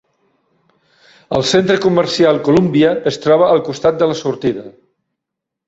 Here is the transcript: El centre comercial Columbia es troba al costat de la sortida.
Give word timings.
El 1.39 1.45
centre 1.49 1.75
comercial 1.83 2.41
Columbia 2.49 2.95
es 3.13 3.21
troba 3.29 3.53
al 3.57 3.63
costat 3.71 4.03
de 4.03 4.11
la 4.15 4.19
sortida. 4.25 4.69